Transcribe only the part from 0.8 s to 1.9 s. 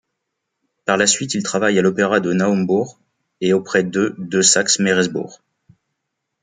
Par la suite, il travaille à